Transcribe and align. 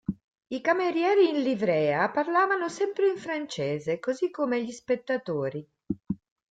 I 0.57 0.61
camerieri 0.61 1.29
in 1.29 1.41
livrea 1.43 2.09
parlavano 2.09 2.67
sempre 2.69 3.07
in 3.07 3.17
francese, 3.17 3.99
così 3.99 4.31
come 4.31 4.63
gli 4.63 4.71
spettatori. 4.71 5.63